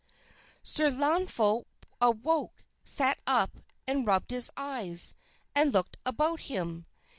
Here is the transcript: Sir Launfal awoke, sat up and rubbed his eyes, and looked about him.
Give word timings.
Sir 0.63 0.89
Launfal 0.89 1.67
awoke, 2.01 2.65
sat 2.83 3.19
up 3.27 3.57
and 3.85 4.07
rubbed 4.07 4.31
his 4.31 4.49
eyes, 4.57 5.13
and 5.53 5.71
looked 5.71 5.95
about 6.07 6.39
him. 6.39 6.87